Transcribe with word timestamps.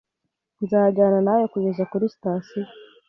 Nzajyana 0.63 1.19
nawe 1.25 1.43
kugeza 1.53 1.83
kuri 1.91 2.05
sitasiyo 2.13 2.65